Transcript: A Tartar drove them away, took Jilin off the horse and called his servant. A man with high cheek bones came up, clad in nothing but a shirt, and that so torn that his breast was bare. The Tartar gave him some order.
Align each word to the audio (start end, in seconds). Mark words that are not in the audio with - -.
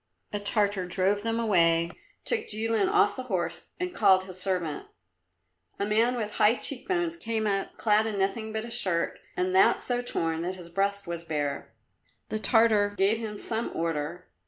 A 0.33 0.39
Tartar 0.39 0.87
drove 0.87 1.21
them 1.21 1.39
away, 1.39 1.91
took 2.25 2.47
Jilin 2.47 2.89
off 2.89 3.15
the 3.15 3.21
horse 3.29 3.67
and 3.79 3.93
called 3.93 4.23
his 4.23 4.41
servant. 4.41 4.87
A 5.77 5.85
man 5.85 6.15
with 6.15 6.31
high 6.37 6.55
cheek 6.55 6.87
bones 6.87 7.15
came 7.15 7.45
up, 7.45 7.77
clad 7.77 8.07
in 8.07 8.17
nothing 8.17 8.51
but 8.51 8.65
a 8.65 8.71
shirt, 8.71 9.19
and 9.37 9.53
that 9.55 9.79
so 9.79 10.01
torn 10.01 10.41
that 10.41 10.55
his 10.55 10.69
breast 10.69 11.05
was 11.05 11.23
bare. 11.23 11.75
The 12.29 12.39
Tartar 12.39 12.95
gave 12.97 13.19
him 13.19 13.37
some 13.37 13.69
order. 13.75 14.25